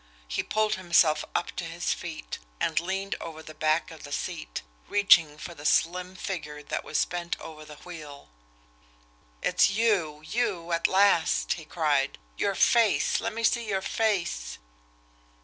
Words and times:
He 0.27 0.41
pulled 0.41 0.73
himself 0.81 1.23
up 1.35 1.55
to 1.57 1.63
his 1.63 1.93
feet, 1.93 2.39
and 2.59 2.79
leaned 2.79 3.13
over 3.21 3.43
the 3.43 3.53
back 3.53 3.91
of 3.91 4.01
the 4.01 4.11
seat, 4.11 4.63
reaching 4.89 5.37
for 5.37 5.53
the 5.53 5.63
slim 5.63 6.15
figure 6.15 6.63
that 6.63 6.83
was 6.83 7.05
bent 7.05 7.39
over 7.39 7.65
the 7.65 7.75
wheel. 7.75 8.29
"It's 9.43 9.69
you 9.69 10.23
you 10.25 10.71
at 10.71 10.87
last!" 10.87 11.53
he 11.53 11.65
cried. 11.65 12.17
"Your 12.35 12.55
face 12.55 13.19
let 13.21 13.31
me 13.33 13.45
lee 13.55 13.69
your 13.69 13.83
face!" 13.83 14.57